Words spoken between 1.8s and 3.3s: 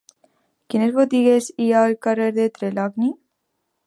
al carrer de Trelawny?